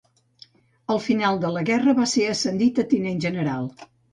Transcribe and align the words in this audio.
Al 0.93 1.01
final 1.09 1.37
de 1.45 1.51
la 1.57 1.63
guerra 1.69 1.95
va 2.01 2.09
ser 2.15 2.27
ascendit 2.33 2.85
a 2.85 2.89
tinent 2.95 3.25
general. 3.29 3.71